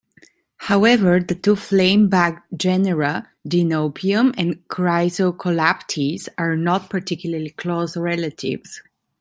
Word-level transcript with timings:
However, 0.57 1.19
the 1.19 1.35
two 1.35 1.53
flameback 1.53 2.41
genera 2.57 3.29
"Dinopium" 3.47 4.33
and 4.35 4.67
"Chrysocolaptes" 4.67 6.27
are 6.39 6.55
not 6.55 6.89
particularly 6.89 7.51
close 7.51 7.95
relatives. 7.95 8.81